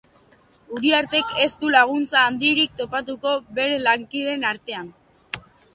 Uriartek 0.77 1.33
ez 1.43 1.49
du 1.61 1.69
laguntza 1.77 2.25
handirik 2.31 2.75
topatuko 2.83 3.37
bere 3.61 3.81
lankideen 3.87 4.53
artean. 4.55 4.95